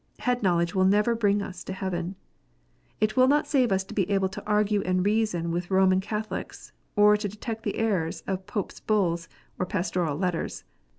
Head 0.17 0.41
knowledge 0.41 0.73
will 0.73 0.85
never 0.85 1.13
bring 1.13 1.43
us 1.43 1.63
to 1.63 1.73
heaven. 1.73 2.15
It 2.99 3.15
will 3.15 3.27
not 3.27 3.45
save 3.45 3.71
us 3.71 3.83
to 3.83 3.93
be 3.93 4.09
able 4.09 4.29
to 4.29 4.43
argue 4.47 4.81
and 4.81 5.05
reason 5.05 5.51
with 5.51 5.69
Roman 5.69 5.99
Catholics, 5.99 6.71
or 6.95 7.15
to 7.15 7.27
detect 7.29 7.61
the 7.61 7.75
errors 7.77 8.23
of 8.25 8.47
Popes 8.47 8.79
Bulls, 8.79 9.29
or 9.59 9.67
Pastoral 9.67 10.17
Letters. 10.17 10.63